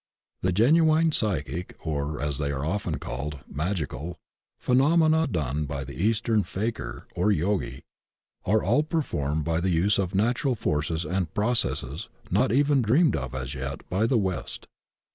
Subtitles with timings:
[0.41, 4.17] The genuine psychic— or, as they are often called, magical—
[4.65, 7.83] ^phenomena done by the Eastern faquir or yogi
[8.43, 13.35] are all performed by the use of natural forces and processes not even dreamed of
[13.35, 14.65] as yet by the West.